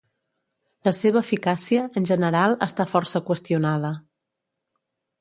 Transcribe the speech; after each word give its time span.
La 0.87 0.93
seva 0.99 1.21
eficàcia, 1.25 1.85
en 2.03 2.09
general, 2.13 2.57
està 2.71 2.89
força 2.97 3.25
qüestionada. 3.31 3.97